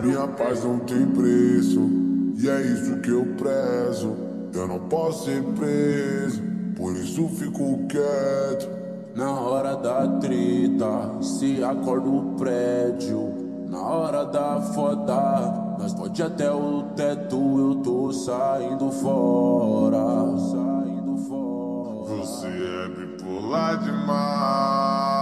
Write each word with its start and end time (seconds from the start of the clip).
Minha 0.00 0.28
paz 0.28 0.62
não 0.62 0.78
tem 0.78 1.04
preço, 1.06 1.90
e 2.38 2.48
é 2.48 2.60
isso 2.62 3.00
que 3.00 3.10
eu 3.10 3.26
prezo. 3.36 4.16
Eu 4.54 4.68
não 4.68 4.78
posso 4.78 5.24
ser 5.24 5.42
preso, 5.42 6.40
por 6.76 6.94
isso 6.94 7.28
fico 7.30 7.84
quieto. 7.88 8.70
Na 9.16 9.32
hora 9.32 9.74
da 9.74 10.06
treta, 10.20 11.20
se 11.20 11.64
acorda 11.64 12.08
o 12.08 12.36
prédio. 12.36 13.34
Na 13.68 13.80
hora 13.80 14.24
da 14.24 14.60
foda, 14.60 15.76
nós 15.78 15.92
pode 15.94 16.22
até 16.22 16.48
o 16.52 16.84
teto. 16.94 17.58
Eu 17.58 17.74
tô 17.82 18.12
saindo 18.12 18.88
fora, 18.92 19.98
saindo 20.38 21.16
fora. 21.28 22.20
Você 22.20 22.46
é 22.46 22.88
bipolar 22.88 23.82
demais, 23.82 25.12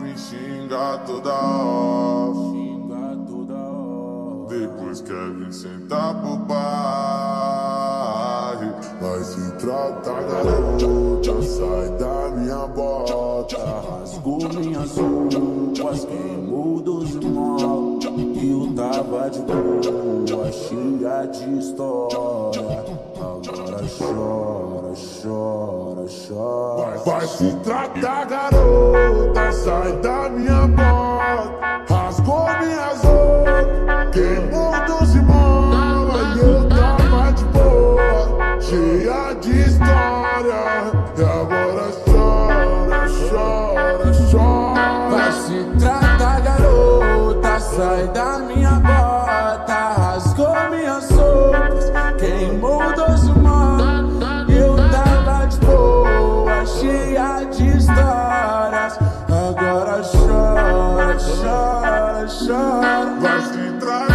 me 0.00 0.16
xinga 0.16 0.98
toda 1.04 1.32
hora. 1.32 1.57
Sentar 5.58 6.14
pro 6.20 6.36
bar. 6.36 6.58
Vai 9.00 9.24
se 9.24 9.50
tratar, 9.52 10.22
garota. 10.22 11.42
Sai 11.42 11.88
da 11.98 12.28
minha 12.36 12.66
bota. 12.68 13.56
Rasgou 13.56 14.38
minhas 14.54 14.96
roupas, 14.96 16.04
queimou 16.04 16.80
dos 16.80 17.14
mal. 17.16 17.98
Eu 18.40 18.72
tava 18.76 19.28
de 19.30 19.40
boa, 19.40 20.52
cheia 20.52 21.26
de 21.26 21.58
história. 21.58 22.20
Agora 23.18 23.82
chora, 23.98 24.94
chora, 25.22 26.06
chora. 26.28 26.82
Vai, 26.84 26.98
vai 26.98 27.26
se 27.26 27.52
tratar, 27.64 28.26
garota. 28.26 29.52
Sai 29.52 29.92
da 30.00 30.28
minha 30.28 30.68
bota. 30.68 31.97
Chora. 63.40 63.58
Vai 63.78 63.78
se 63.78 64.07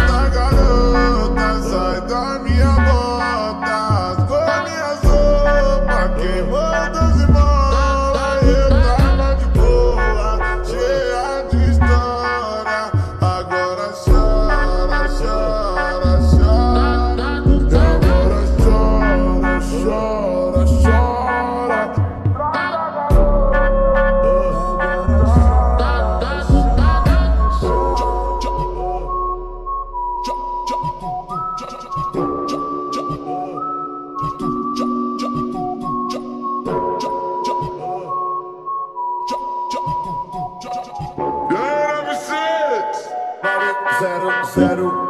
Zero, 44.00 44.28
zero, 44.52 45.08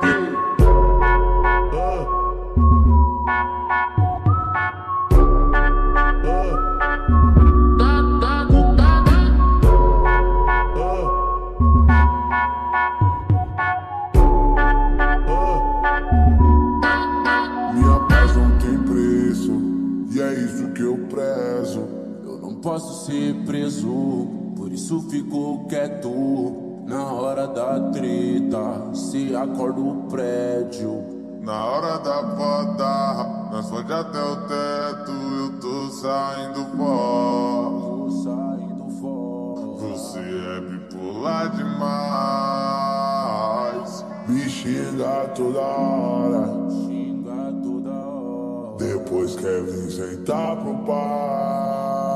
Minha 17.72 18.00
paz 18.00 18.36
não 18.36 18.58
tem 18.58 18.78
preço, 18.82 19.62
e 20.10 20.20
é 20.20 20.34
isso 20.34 20.68
que 20.72 20.82
eu 20.82 20.98
prezo. 21.08 21.88
Eu 22.22 22.38
não 22.38 22.56
posso 22.56 23.06
ser 23.06 23.34
preso, 23.46 24.28
por 24.56 24.70
isso 24.70 25.00
fico 25.08 25.66
quieto. 25.68 26.63
Na 26.86 27.12
hora 27.12 27.46
da 27.46 27.80
treta, 27.92 28.94
se 28.94 29.34
acorda 29.34 29.80
o 29.80 30.02
prédio. 30.10 31.02
Na 31.40 31.64
hora 31.64 31.98
da 31.98 32.22
foda, 32.36 33.24
nós 33.50 33.70
fode 33.70 33.90
até 33.90 34.22
o 34.22 34.36
teto, 34.46 35.10
eu 35.10 35.58
tô 35.60 35.88
saindo 35.90 36.64
fora. 36.76 37.70
Tô 37.80 38.10
saindo 38.10 38.90
fora. 39.00 39.66
Você 39.78 40.18
é 40.18 40.60
bipolar 40.60 41.56
demais, 41.56 41.84
me 44.28 44.48
xinga 44.48 45.28
toda 45.34 45.60
hora. 45.60 46.68
Xinga 46.70 47.52
toda 47.62 47.92
hora. 47.92 48.76
Depois 48.78 49.36
quer 49.36 49.62
vir 49.62 49.90
sentar 49.90 50.56
pro 50.56 50.74
pai. 50.84 52.13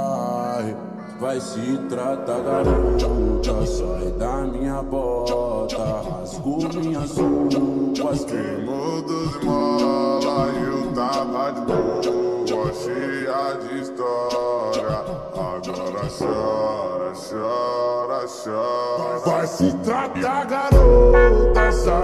Vai 1.18 1.40
se 1.40 1.76
tratar, 1.88 2.40
garota, 2.42 3.66
sai 3.66 4.12
da 4.12 4.36
minha 4.42 4.80
bota. 4.82 5.76
Rasgou 5.76 6.60
minhas 6.74 7.18
roupas, 7.18 8.24
Queimou 8.24 9.02
dos 9.02 9.42
mola 9.42 10.48
e 10.52 10.62
eu 10.62 10.92
tava 10.92 11.50
de 11.50 11.60
boa, 11.62 12.72
cheia 12.72 13.58
de 13.60 13.80
história. 13.80 15.04
Agora 15.34 16.08
chora, 16.08 17.12
chora, 17.14 18.26
chora. 18.28 19.18
Vai 19.26 19.46
se 19.48 19.72
tratar, 19.78 20.46
garota, 20.46 21.72
sai 21.72 21.97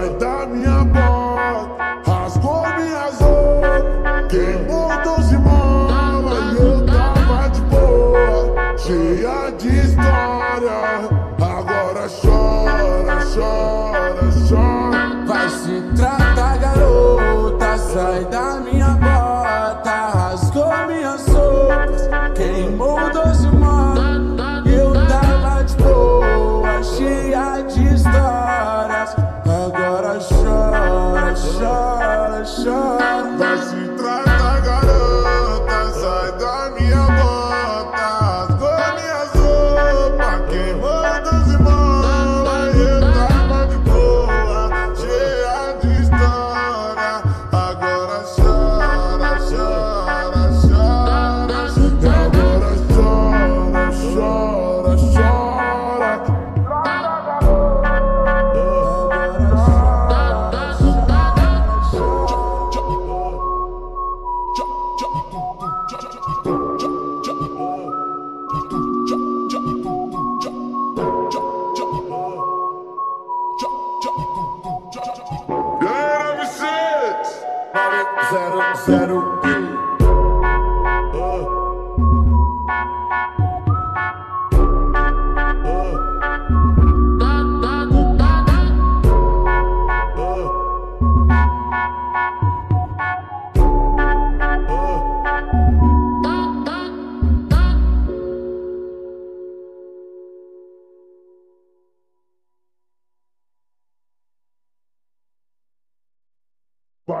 roupas, 22.51 22.94
zero, 78.29 78.75
zero. 78.85 79.44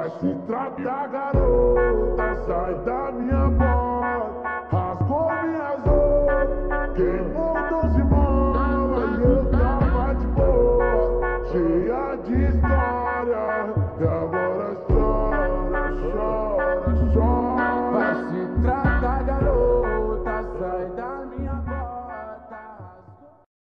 Vai 0.05 0.19
se 0.19 0.35
tratar, 0.45 1.07
garota, 1.07 2.37
sai 2.45 2.75
da 2.85 2.94